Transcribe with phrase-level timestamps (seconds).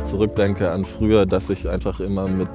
[0.00, 2.48] ich zurückdenke an früher, dass ich einfach immer mit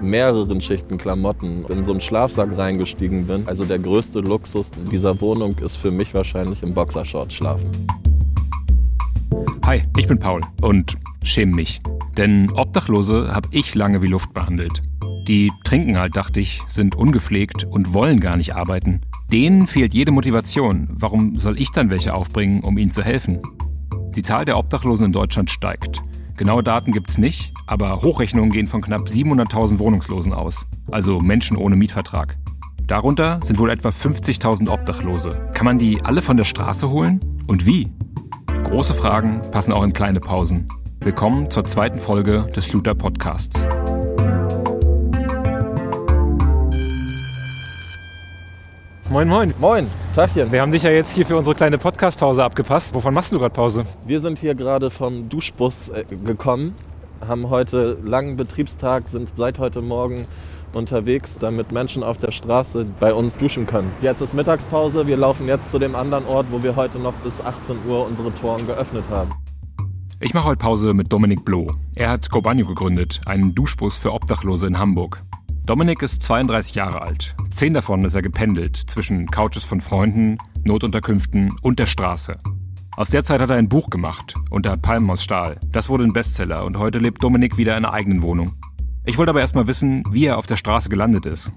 [0.00, 3.46] mehreren Schichten Klamotten in so einen Schlafsack reingestiegen bin.
[3.46, 7.86] Also der größte Luxus in dieser Wohnung ist für mich wahrscheinlich im Boxershort schlafen.
[9.64, 11.80] Hi, ich bin Paul und schäme mich.
[12.16, 14.82] Denn Obdachlose habe ich lange wie Luft behandelt.
[15.28, 19.00] Die trinken halt, dachte ich, sind ungepflegt und wollen gar nicht arbeiten.
[19.30, 20.88] Denen fehlt jede Motivation.
[20.90, 23.40] Warum soll ich dann welche aufbringen, um ihnen zu helfen?
[24.14, 26.02] Die Zahl der Obdachlosen in Deutschland steigt.
[26.42, 31.76] Genaue Daten gibt's nicht, aber Hochrechnungen gehen von knapp 700.000 Wohnungslosen aus, also Menschen ohne
[31.76, 32.36] Mietvertrag.
[32.84, 35.30] Darunter sind wohl etwa 50.000 Obdachlose.
[35.54, 37.20] Kann man die alle von der Straße holen?
[37.46, 37.86] Und wie?
[38.64, 40.66] Große Fragen passen auch in kleine Pausen.
[40.98, 43.64] Willkommen zur zweiten Folge des Luther Podcasts.
[49.08, 49.54] Moin, moin.
[49.60, 50.52] Moin, Tachchen.
[50.52, 52.94] Wir haben dich ja jetzt hier für unsere kleine Podcast-Pause abgepasst.
[52.94, 53.84] Wovon machst du gerade Pause?
[54.04, 56.74] Wir sind hier gerade vom Duschbus äh, gekommen,
[57.26, 60.26] haben heute langen Betriebstag, sind seit heute Morgen
[60.74, 63.90] unterwegs, damit Menschen auf der Straße bei uns duschen können.
[64.02, 67.40] Jetzt ist Mittagspause, wir laufen jetzt zu dem anderen Ort, wo wir heute noch bis
[67.40, 69.32] 18 Uhr unsere Toren geöffnet haben.
[70.20, 71.74] Ich mache heute Pause mit Dominik Bloh.
[71.94, 75.24] Er hat Gobanio gegründet, einen Duschbus für Obdachlose in Hamburg.
[75.64, 77.36] Dominik ist 32 Jahre alt.
[77.50, 82.36] Zehn davon ist er gependelt zwischen Couches von Freunden, Notunterkünften und der Straße.
[82.96, 85.60] Aus der Zeit hat er ein Buch gemacht, Unter Palmen aus Stahl.
[85.70, 88.50] Das wurde ein Bestseller und heute lebt Dominik wieder in einer eigenen Wohnung.
[89.04, 91.52] Ich wollte aber erstmal wissen, wie er auf der Straße gelandet ist.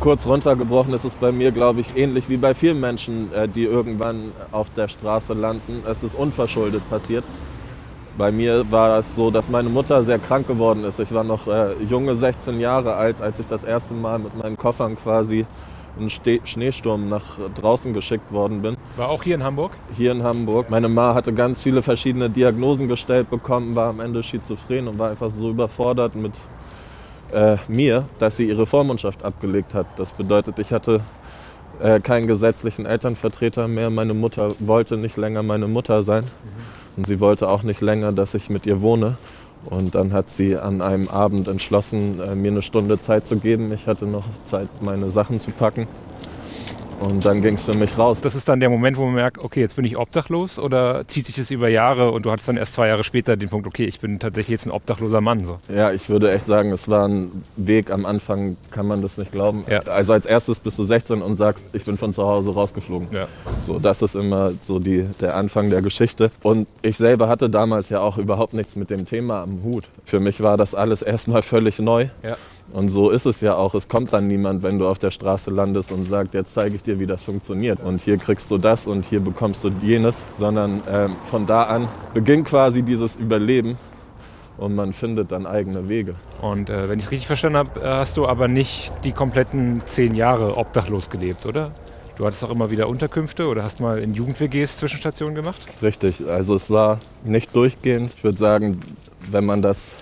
[0.00, 3.62] Kurz runtergebrochen ist es bei mir, glaube ich, ähnlich wie bei vielen Menschen, äh, die
[3.62, 5.84] irgendwann auf der Straße landen.
[5.88, 7.24] Es ist unverschuldet passiert.
[8.16, 11.00] Bei mir war es so, dass meine Mutter sehr krank geworden ist.
[11.00, 14.56] Ich war noch äh, junge 16 Jahre alt, als ich das erste Mal mit meinen
[14.56, 15.46] Koffern quasi
[15.98, 17.24] in Ste Schneesturm nach
[17.56, 18.76] draußen geschickt worden bin.
[18.96, 19.72] War auch hier in Hamburg?
[19.96, 20.70] Hier in Hamburg.
[20.70, 25.10] Meine Ma hatte ganz viele verschiedene Diagnosen gestellt bekommen, war am Ende schizophren und war
[25.10, 26.34] einfach so überfordert mit
[27.32, 29.86] äh, mir, dass sie ihre Vormundschaft abgelegt hat.
[29.96, 31.00] Das bedeutet, ich hatte
[31.80, 33.90] äh, keinen gesetzlichen Elternvertreter mehr.
[33.90, 36.22] Meine Mutter wollte nicht länger meine Mutter sein.
[36.22, 36.83] Mhm.
[36.96, 39.16] Und sie wollte auch nicht länger, dass ich mit ihr wohne.
[39.64, 43.72] Und dann hat sie an einem Abend entschlossen, äh, mir eine Stunde Zeit zu geben.
[43.72, 45.86] Ich hatte noch Zeit, meine Sachen zu packen.
[47.00, 48.20] Und dann ging es für mich raus.
[48.20, 51.26] Das ist dann der Moment, wo man merkt, okay, jetzt bin ich obdachlos oder zieht
[51.26, 53.84] sich das über Jahre und du hattest dann erst zwei Jahre später den Punkt, okay,
[53.84, 55.44] ich bin tatsächlich jetzt ein obdachloser Mann.
[55.44, 55.58] So.
[55.68, 57.90] Ja, ich würde echt sagen, es war ein Weg.
[57.90, 59.64] Am Anfang kann man das nicht glauben.
[59.68, 59.80] Ja.
[59.80, 63.08] Also als erstes bist du 16 und sagst, ich bin von zu Hause rausgeflogen.
[63.12, 63.28] Ja.
[63.62, 66.30] So, das ist immer so die, der Anfang der Geschichte.
[66.42, 69.84] Und ich selber hatte damals ja auch überhaupt nichts mit dem Thema am Hut.
[70.04, 72.08] Für mich war das alles erstmal völlig neu.
[72.22, 72.36] Ja.
[72.72, 73.74] Und so ist es ja auch.
[73.74, 76.82] Es kommt dann niemand, wenn du auf der Straße landest und sagt, jetzt zeige ich
[76.82, 77.80] dir, wie das funktioniert.
[77.80, 80.22] Und hier kriegst du das und hier bekommst du jenes.
[80.32, 83.76] Sondern ähm, von da an beginnt quasi dieses Überleben
[84.56, 86.14] und man findet dann eigene Wege.
[86.40, 89.82] Und äh, wenn ich es richtig verstanden habe, äh, hast du aber nicht die kompletten
[89.84, 91.70] zehn Jahre obdachlos gelebt, oder?
[92.16, 95.60] Du hattest auch immer wieder Unterkünfte oder hast mal in Jugend-WGs Zwischenstationen gemacht?
[95.82, 98.12] Richtig, also es war nicht durchgehend.
[98.16, 98.80] Ich würde sagen,
[99.30, 99.92] wenn man das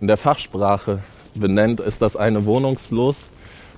[0.00, 0.98] in der Fachsprache
[1.38, 3.26] benennt, ist das eine wohnungslos.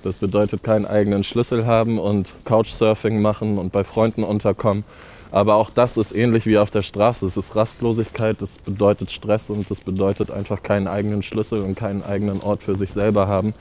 [0.03, 4.83] Das bedeutet keinen eigenen Schlüssel haben und Couchsurfing machen und bei Freunden unterkommen.
[5.31, 7.25] Aber auch das ist ähnlich wie auf der Straße.
[7.25, 12.03] Es ist Rastlosigkeit, es bedeutet Stress und es bedeutet einfach keinen eigenen Schlüssel und keinen
[12.03, 13.53] eigenen Ort für sich selber haben.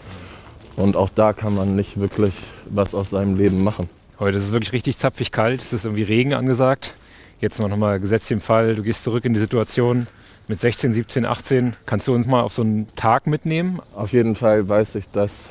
[0.76, 2.34] Und auch da kann man nicht wirklich
[2.68, 3.88] was aus seinem Leben machen.
[4.18, 6.94] Heute ist es wirklich richtig zapfig kalt, es ist irgendwie Regen angesagt.
[7.40, 10.06] Jetzt noch mal gesetzt im Fall, du gehst zurück in die Situation,
[10.50, 11.76] mit 16, 17, 18.
[11.86, 13.78] Kannst du uns mal auf so einen Tag mitnehmen?
[13.94, 15.50] Auf jeden Fall weiß ich, dass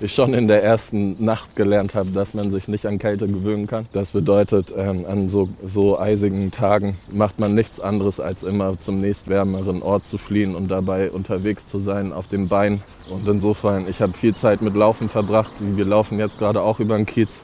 [0.00, 3.68] ich schon in der ersten Nacht gelernt habe, dass man sich nicht an Kälte gewöhnen
[3.68, 3.86] kann.
[3.92, 9.00] Das bedeutet, ähm, an so, so eisigen Tagen macht man nichts anderes, als immer zum
[9.00, 12.82] nächstwärmeren Ort zu fliehen und dabei unterwegs zu sein auf dem Bein.
[13.08, 15.52] Und insofern, ich habe viel Zeit mit Laufen verbracht.
[15.60, 17.40] Wir laufen jetzt gerade auch über den Kiez.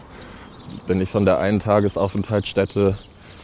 [0.88, 2.98] Bin ich von der einen Tagesaufenthaltsstätte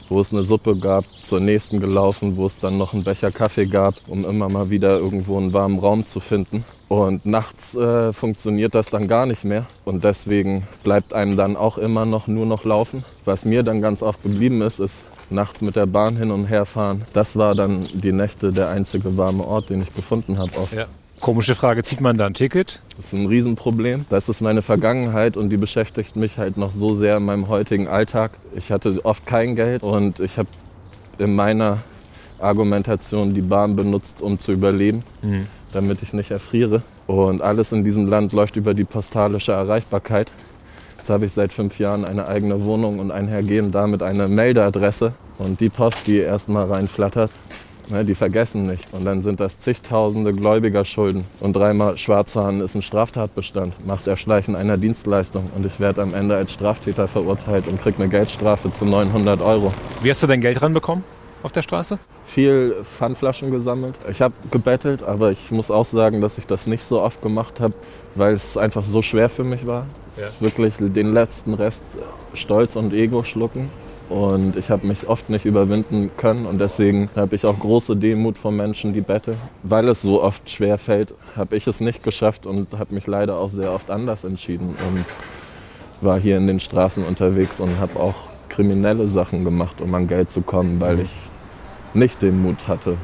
[0.08, 3.67] wo es eine Suppe gab, zur nächsten gelaufen, wo es dann noch einen Becher Kaffee
[3.67, 6.64] gab, um immer mal wieder irgendwo einen warmen Raum zu finden.
[6.88, 9.67] Und nachts äh, funktioniert das dann gar nicht mehr.
[9.85, 13.05] Und deswegen bleibt einem dann auch immer noch nur noch laufen.
[13.25, 16.64] Was mir dann ganz oft geblieben ist, ist nachts mit der Bahn hin und her
[16.64, 17.05] fahren.
[17.12, 20.52] Das war dann die Nächte der einzige warme Ort, den ich gefunden habe.
[20.76, 20.87] Ja.
[21.20, 22.80] Komische Frage, zieht man da ein Ticket?
[22.96, 24.04] Das ist ein Riesenproblem.
[24.10, 27.88] Das ist meine Vergangenheit und die beschäftigt mich halt noch so sehr in meinem heutigen
[27.88, 28.32] Alltag.
[28.54, 30.48] Ich hatte oft kein Geld und ich habe
[31.18, 31.78] in meiner
[32.38, 35.46] Argumentation die Bahn benutzt, um zu überleben, mhm.
[35.72, 36.82] damit ich nicht erfriere.
[37.06, 40.30] Und alles in diesem Land läuft über die postalische Erreichbarkeit.
[40.96, 45.14] Jetzt habe ich seit fünf Jahren eine eigene Wohnung und einhergehend damit eine Meldeadresse.
[45.38, 47.30] Und die Post, die erstmal reinflattert,
[47.88, 48.93] Ne, die vergessen nicht.
[48.93, 51.25] Und dann sind das zigtausende Gläubigerschulden.
[51.38, 53.75] Und dreimal Schwarzfahren ist ein Straftatbestand.
[53.87, 55.49] Macht Erschleichen einer Dienstleistung.
[55.55, 59.73] Und ich werde am Ende als Straftäter verurteilt und kriege eine Geldstrafe zu 900 Euro.
[60.03, 61.05] Wie hast du dein Geld ranbekommen
[61.44, 61.99] auf der Straße?
[62.25, 63.94] Viel Pfandflaschen gesammelt.
[64.11, 67.61] Ich habe gebettelt, aber ich muss auch sagen, dass ich das nicht so oft gemacht
[67.61, 67.75] habe,
[68.17, 69.87] weil es einfach so schwer für mich war.
[70.11, 70.27] Es Ja.
[70.27, 71.85] ist wirklich den letzten Rest
[72.35, 73.71] Stolz und Ego schlucken.
[74.08, 78.38] Und ich habe mich oft nicht überwinden können und deswegen habe ich auch große Demut
[78.38, 79.37] vor Menschen, die betteln.
[79.64, 83.38] Weil es so oft schwer fällt, habe ich es nicht geschafft und habe mich leider
[83.38, 85.05] auch sehr oft anders entschieden und
[86.00, 90.31] war hier in den Straßen unterwegs und habe auch kriminelle Sachen gemacht, um an Geld
[90.31, 91.11] zu kommen, weil ich
[91.94, 92.97] nicht den Mut hatte,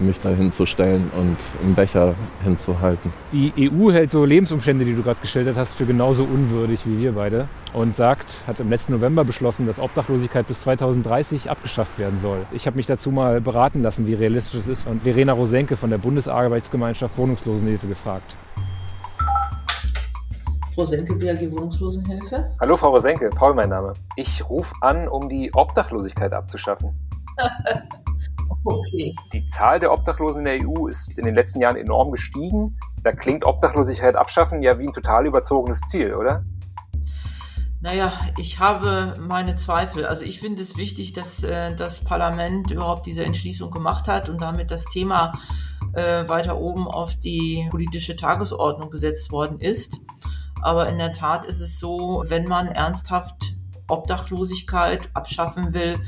[0.00, 3.12] mich da hinzustellen und einen Becher hinzuhalten.
[3.32, 7.12] Die EU hält so Lebensumstände, die du gerade geschildert hast, für genauso unwürdig wie wir
[7.12, 12.46] beide und sagt, hat im letzten November beschlossen, dass Obdachlosigkeit bis 2030 abgeschafft werden soll.
[12.52, 15.90] Ich habe mich dazu mal beraten lassen, wie realistisch es ist und Verena Rosenke von
[15.90, 18.36] der Bundesarbeitsgemeinschaft Wohnungslosenhilfe gefragt.
[20.76, 22.46] Rosenke BAG Wohnungslosenhilfe.
[22.60, 23.94] Hallo Frau Rosenke, Paul mein Name.
[24.16, 26.90] Ich rufe an, um die Obdachlosigkeit abzuschaffen.
[28.64, 29.14] Okay.
[29.32, 32.78] Die Zahl der Obdachlosen in der EU ist in den letzten Jahren enorm gestiegen.
[33.02, 36.44] Da klingt Obdachlosigkeit abschaffen ja wie ein total überzogenes Ziel, oder?
[37.82, 40.04] Naja, ich habe meine Zweifel.
[40.04, 44.42] Also ich finde es wichtig, dass äh, das Parlament überhaupt diese Entschließung gemacht hat und
[44.42, 45.32] damit das Thema
[45.94, 49.98] äh, weiter oben auf die politische Tagesordnung gesetzt worden ist.
[50.60, 53.54] Aber in der Tat ist es so, wenn man ernsthaft
[53.88, 55.98] Obdachlosigkeit abschaffen will,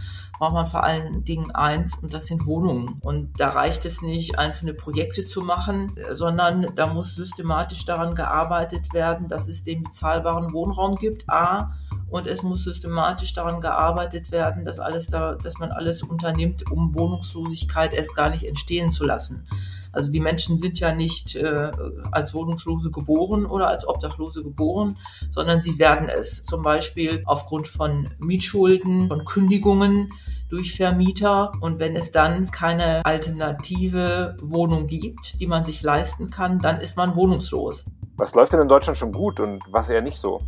[0.43, 2.99] braucht man vor allen Dingen eins und das sind Wohnungen.
[3.01, 8.93] Und da reicht es nicht, einzelne Projekte zu machen, sondern da muss systematisch daran gearbeitet
[8.93, 11.75] werden, dass es den bezahlbaren Wohnraum gibt, A,
[12.11, 16.93] und es muss systematisch daran gearbeitet werden, dass alles da, dass man alles unternimmt, um
[16.93, 19.47] Wohnungslosigkeit erst gar nicht entstehen zu lassen.
[19.93, 21.71] Also die Menschen sind ja nicht äh,
[22.11, 24.99] als Wohnungslose geboren oder als Obdachlose geboren,
[25.31, 26.43] sondern sie werden es.
[26.43, 30.13] Zum Beispiel aufgrund von Mietschulden, von Kündigungen
[30.49, 31.53] durch Vermieter.
[31.61, 36.97] Und wenn es dann keine alternative Wohnung gibt, die man sich leisten kann, dann ist
[36.97, 37.87] man wohnungslos.
[38.17, 40.43] Was läuft denn in Deutschland schon gut und was eher nicht so?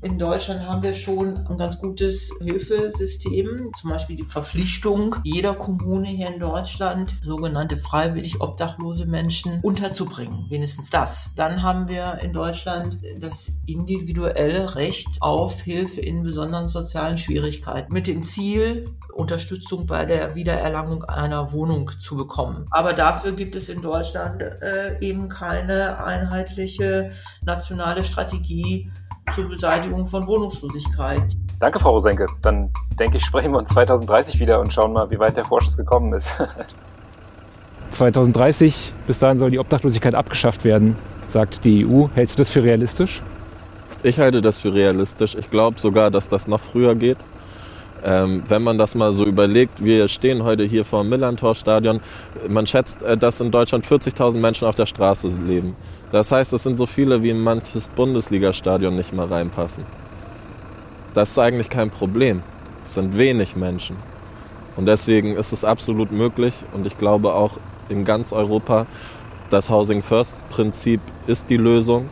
[0.00, 6.06] In Deutschland haben wir schon ein ganz gutes Hilfesystem, zum Beispiel die Verpflichtung jeder Kommune
[6.06, 11.32] hier in Deutschland, sogenannte freiwillig obdachlose Menschen unterzubringen, wenigstens das.
[11.34, 18.06] Dann haben wir in Deutschland das individuelle Recht auf Hilfe in besonderen sozialen Schwierigkeiten mit
[18.06, 22.66] dem Ziel, Unterstützung bei der Wiedererlangung einer Wohnung zu bekommen.
[22.70, 27.08] Aber dafür gibt es in Deutschland äh, eben keine einheitliche
[27.42, 28.92] nationale Strategie
[29.30, 31.36] zur Beseitigung von Wohnungslosigkeit.
[31.60, 32.26] Danke, Frau Rosenke.
[32.42, 35.76] Dann denke ich, sprechen wir uns 2030 wieder und schauen mal, wie weit der Vorschuss
[35.76, 36.34] gekommen ist.
[37.92, 40.96] 2030, bis dahin soll die Obdachlosigkeit abgeschafft werden,
[41.28, 42.06] sagt die EU.
[42.14, 43.22] Hältst du das für realistisch?
[44.02, 45.34] Ich halte das für realistisch.
[45.34, 47.18] Ich glaube sogar, dass das noch früher geht.
[48.04, 52.00] Ähm, wenn man das mal so überlegt, wir stehen heute hier vor dem Millantor-Stadion.
[52.48, 55.74] Man schätzt, äh, dass in Deutschland 40.000 Menschen auf der Straße leben.
[56.12, 59.84] Das heißt, es sind so viele, wie in manches Bundesliga-Stadion nicht mal reinpassen.
[61.14, 62.42] Das ist eigentlich kein Problem.
[62.84, 63.96] Es sind wenig Menschen.
[64.76, 68.86] Und deswegen ist es absolut möglich und ich glaube auch in ganz Europa,
[69.50, 72.08] das Housing First-Prinzip ist die Lösung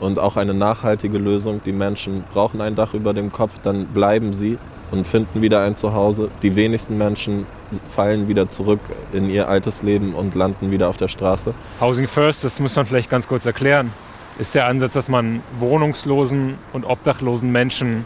[0.00, 1.60] und auch eine nachhaltige Lösung.
[1.64, 4.58] Die Menschen brauchen ein Dach über dem Kopf, dann bleiben sie
[4.90, 6.30] und finden wieder ein Zuhause.
[6.42, 7.46] Die wenigsten Menschen
[7.88, 8.80] fallen wieder zurück
[9.12, 11.54] in ihr altes Leben und landen wieder auf der Straße.
[11.80, 13.92] Housing First, das muss man vielleicht ganz kurz erklären,
[14.38, 18.04] ist der Ansatz, dass man wohnungslosen und obdachlosen Menschen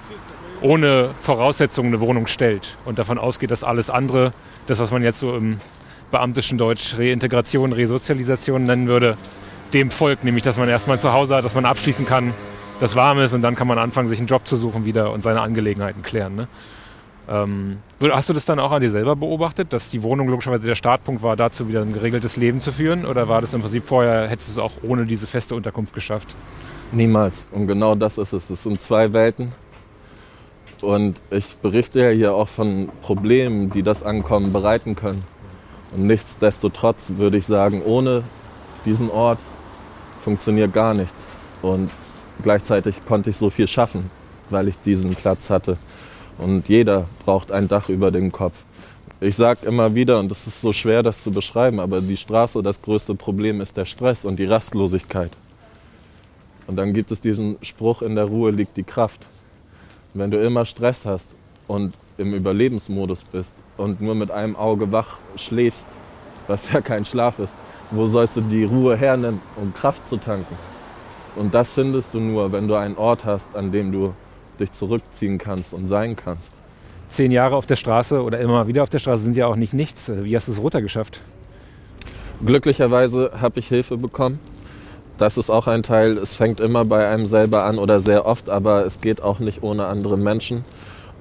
[0.60, 4.32] ohne Voraussetzungen eine Wohnung stellt und davon ausgeht, dass alles andere,
[4.66, 5.58] das was man jetzt so im
[6.10, 9.16] beamtischen Deutsch Reintegration, Resozialisation nennen würde,
[9.72, 12.32] dem folgt, nämlich dass man erstmal zu Hause hat, dass man abschließen kann,
[12.84, 15.22] das warm ist und dann kann man anfangen, sich einen Job zu suchen wieder und
[15.22, 16.36] seine Angelegenheiten klären.
[16.36, 16.48] Ne?
[17.26, 17.78] Ähm,
[18.10, 21.22] hast du das dann auch an dir selber beobachtet, dass die Wohnung logischerweise der Startpunkt
[21.22, 23.06] war, dazu wieder ein geregeltes Leben zu führen?
[23.06, 26.36] Oder war das im Prinzip vorher, hättest du es auch ohne diese feste Unterkunft geschafft?
[26.92, 27.42] Niemals.
[27.52, 28.50] Und genau das ist es.
[28.50, 29.52] Es sind zwei Welten.
[30.82, 35.24] Und ich berichte ja hier auch von Problemen, die das Ankommen bereiten können.
[35.96, 38.24] Und nichtsdestotrotz würde ich sagen, ohne
[38.84, 39.38] diesen Ort
[40.22, 41.28] funktioniert gar nichts.
[41.62, 41.90] Und
[42.42, 44.10] gleichzeitig konnte ich so viel schaffen,
[44.50, 45.76] weil ich diesen Platz hatte.
[46.38, 48.64] Und jeder braucht ein Dach über dem Kopf.
[49.20, 52.62] Ich sage immer wieder, und es ist so schwer, das zu beschreiben, aber die Straße,
[52.62, 55.30] das größte Problem ist der Stress und die Rastlosigkeit.
[56.66, 59.20] Und dann gibt es diesen Spruch, in der Ruhe liegt die Kraft.
[60.12, 61.28] Wenn du immer Stress hast
[61.68, 65.86] und im Überlebensmodus bist und nur mit einem Auge wach schläfst,
[66.46, 67.56] was ja kein Schlaf ist,
[67.90, 70.56] wo sollst du die Ruhe hernehmen, um Kraft zu tanken?
[71.36, 74.14] Und das findest du nur, wenn du einen Ort hast, an dem du
[74.60, 76.52] dich zurückziehen kannst und sein kannst.
[77.08, 79.74] Zehn Jahre auf der Straße oder immer wieder auf der Straße sind ja auch nicht
[79.74, 80.10] nichts.
[80.12, 81.20] Wie hast du es runtergeschafft?
[82.44, 84.38] Glücklicherweise habe ich Hilfe bekommen.
[85.16, 88.48] Das ist auch ein Teil, es fängt immer bei einem selber an oder sehr oft,
[88.48, 90.64] aber es geht auch nicht ohne andere Menschen.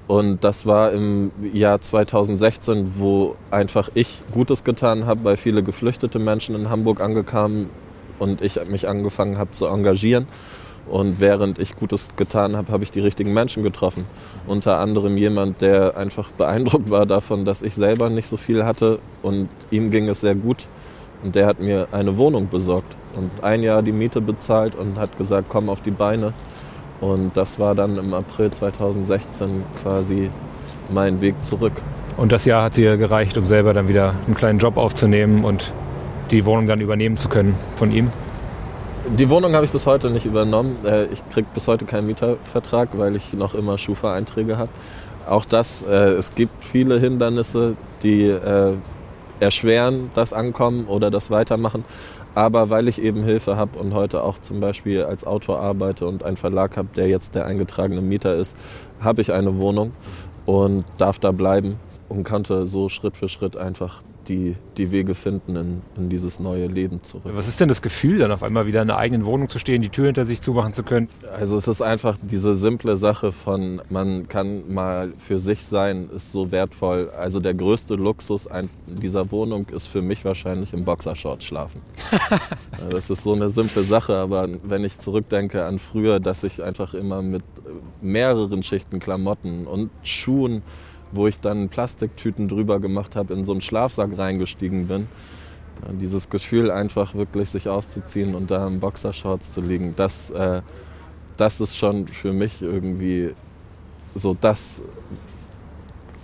[0.08, 6.18] Und das war im Jahr 2016, wo einfach ich Gutes getan habe, weil viele geflüchtete
[6.18, 7.70] Menschen in Hamburg angekamen
[8.18, 10.26] und ich mich angefangen habe zu engagieren.
[10.86, 14.04] Und während ich Gutes getan habe, habe ich die richtigen Menschen getroffen.
[14.46, 18.98] Unter anderem jemand, der einfach beeindruckt war davon, dass ich selber nicht so viel hatte
[19.22, 20.66] und ihm ging es sehr gut.
[21.22, 25.16] Und der hat mir eine Wohnung besorgt und ein Jahr die Miete bezahlt und hat
[25.16, 26.34] gesagt, komm auf die Beine.
[27.00, 30.30] Und das war dann im April 2016 quasi
[30.90, 31.72] mein Weg zurück.
[32.16, 35.72] Und das Jahr hat dir gereicht, um selber dann wieder einen kleinen Job aufzunehmen und
[36.30, 38.10] die Wohnung dann übernehmen zu können von ihm?
[39.18, 40.76] Die Wohnung habe ich bis heute nicht übernommen.
[40.84, 44.70] Äh, ich kriege bis heute keinen Mietervertrag, weil ich noch immer Schufa-Einträge habe.
[45.28, 48.74] Auch das, äh, es gibt viele Hindernisse, die äh,
[49.40, 51.84] erschweren das Ankommen oder das Weitermachen.
[52.34, 56.24] Aber weil ich eben Hilfe habe und heute auch zum Beispiel als Autor arbeite und
[56.24, 58.56] einen Verlag habe, der jetzt der eingetragene Mieter ist,
[59.00, 59.92] habe ich eine Wohnung
[60.46, 61.76] und darf da bleiben
[62.08, 66.66] und konnte so Schritt für Schritt einfach die, die Wege finden in, in dieses neue
[66.66, 67.32] Leben zurück.
[67.34, 69.82] Was ist denn das Gefühl, dann auf einmal wieder in einer eigenen Wohnung zu stehen,
[69.82, 71.08] die Tür hinter sich zumachen zu können?
[71.36, 76.32] Also es ist einfach diese simple Sache von, man kann mal für sich sein, ist
[76.32, 77.10] so wertvoll.
[77.10, 78.48] Also der größte Luxus
[78.86, 81.80] dieser Wohnung ist für mich wahrscheinlich im Boxershort schlafen.
[82.90, 86.94] das ist so eine simple Sache, aber wenn ich zurückdenke an früher, dass ich einfach
[86.94, 87.42] immer mit
[88.00, 90.62] mehreren Schichten Klamotten und Schuhen
[91.14, 95.06] wo ich dann Plastiktüten drüber gemacht habe, in so einen Schlafsack reingestiegen bin.
[96.00, 100.62] Dieses Gefühl, einfach wirklich sich auszuziehen und da im Boxershorts zu liegen, das, äh,
[101.36, 103.32] das ist schon für mich irgendwie
[104.14, 104.82] so, das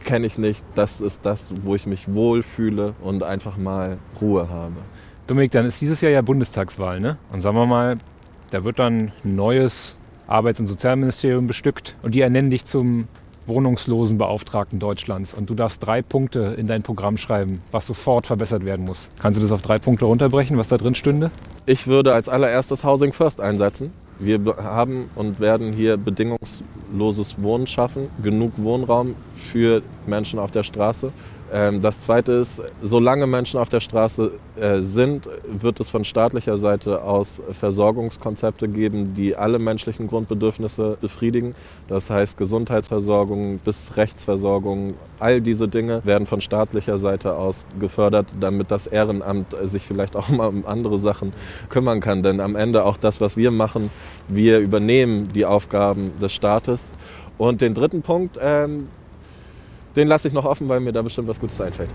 [0.05, 0.65] kenne ich nicht.
[0.75, 4.77] Das ist das, wo ich mich wohlfühle und einfach mal Ruhe habe.
[5.27, 7.19] Dominik, dann ist dieses Jahr ja Bundestagswahl, ne?
[7.33, 7.97] Und sagen wir mal,
[8.51, 13.09] da wird dann ein neues Arbeits- und Sozialministerium bestückt und die ernennen dich zum
[13.51, 18.87] Wohnungslosenbeauftragten Deutschlands und du darfst drei Punkte in dein Programm schreiben, was sofort verbessert werden
[18.87, 19.11] muss.
[19.19, 21.31] Kannst du das auf drei Punkte runterbrechen, was da drin stünde?
[21.67, 23.93] Ich würde als allererstes Housing First einsetzen.
[24.19, 31.13] Wir haben und werden hier bedingungsloses Wohnen schaffen, genug Wohnraum für Menschen auf der Straße.
[31.53, 36.59] Ähm, das Zweite ist, solange Menschen auf der Straße äh, sind, wird es von staatlicher
[36.59, 41.55] Seite aus Versorgungskonzepte geben, die alle menschlichen Grundbedürfnisse befriedigen.
[41.89, 48.71] Das heißt Gesundheitsversorgung bis Rechtsversorgung, all diese Dinge werden von staatlicher Seite aus gefördert, damit
[48.71, 51.33] das Ehrenamt sich vielleicht auch mal um andere Sachen
[51.69, 52.23] kümmern kann.
[52.23, 53.91] Denn am Ende auch das, was wir machen,
[54.29, 56.93] wir übernehmen die Aufgaben des Staates.
[57.39, 58.89] Und den dritten Punkt, ähm,
[59.97, 61.91] den lasse ich noch offen, weil mir da bestimmt was Gutes einfällt.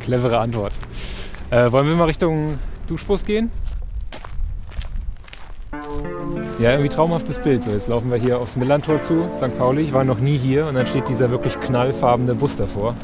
[0.00, 0.72] Clevere Antwort.
[1.50, 3.50] Äh, wollen wir mal Richtung Duschbus gehen?
[6.60, 7.64] Ja, irgendwie traumhaftes Bild.
[7.64, 9.56] So, jetzt laufen wir hier aufs Millantor zu, St.
[9.56, 9.82] Pauli.
[9.82, 12.94] Ich war noch nie hier und dann steht dieser wirklich knallfarbene Bus davor.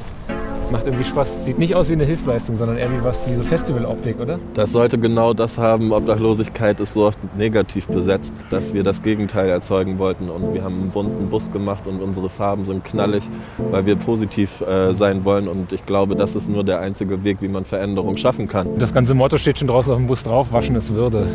[0.71, 1.45] Macht irgendwie Spaß.
[1.45, 4.39] Sieht nicht aus wie eine Hilfsleistung, sondern eher wie was wie so Festivaloptik, oder?
[4.55, 5.93] Das sollte genau das haben.
[5.93, 10.29] Obdachlosigkeit ist so oft negativ besetzt, dass wir das Gegenteil erzeugen wollten.
[10.29, 13.29] Und wir haben einen bunten Bus gemacht und unsere Farben sind knallig,
[13.71, 15.47] weil wir positiv äh, sein wollen.
[15.47, 18.79] Und ich glaube, das ist nur der einzige Weg, wie man Veränderung schaffen kann.
[18.79, 21.29] Das ganze Motto steht schon draußen auf dem Bus drauf: Waschen ist Würde.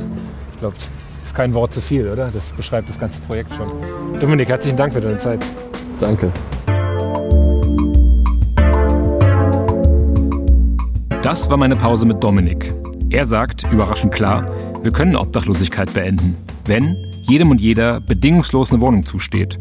[0.54, 0.76] Ich glaube,
[1.24, 2.30] ist kein Wort zu viel, oder?
[2.34, 3.68] Das beschreibt das ganze Projekt schon.
[4.20, 5.40] Dominik, herzlichen Dank für deine Zeit.
[6.00, 6.32] Danke.
[11.24, 12.74] Das war meine Pause mit Dominik.
[13.12, 14.52] Er sagt, überraschend klar,
[14.82, 16.36] wir können Obdachlosigkeit beenden,
[16.66, 19.60] wenn jedem und jeder bedingungslos eine Wohnung zusteht.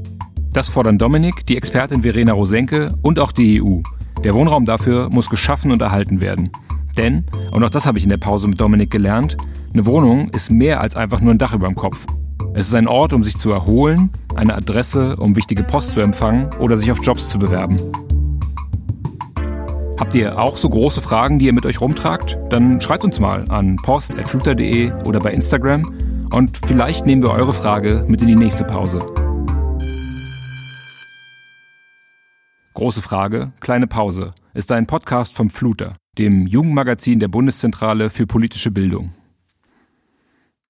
[0.54, 3.80] Das fordern Dominik, die Expertin Verena Rosenke und auch die EU.
[4.24, 6.50] Der Wohnraum dafür muss geschaffen und erhalten werden.
[6.96, 9.36] Denn, und auch das habe ich in der Pause mit Dominik gelernt,
[9.74, 12.06] eine Wohnung ist mehr als einfach nur ein Dach über dem Kopf.
[12.54, 16.48] Es ist ein Ort, um sich zu erholen, eine Adresse, um wichtige Post zu empfangen
[16.58, 17.76] oder sich auf Jobs zu bewerben.
[20.00, 22.34] Habt ihr auch so große Fragen, die ihr mit euch rumtragt?
[22.48, 28.06] Dann schreibt uns mal an post.fluter.de oder bei Instagram und vielleicht nehmen wir eure Frage
[28.08, 29.00] mit in die nächste Pause.
[32.72, 38.70] Große Frage, kleine Pause ist ein Podcast vom Fluter, dem Jugendmagazin der Bundeszentrale für politische
[38.70, 39.12] Bildung.